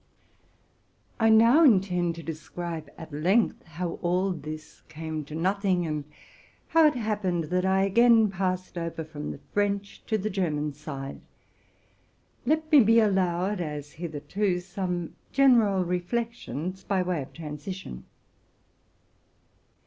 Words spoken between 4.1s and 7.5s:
this came to nothing, and how it happened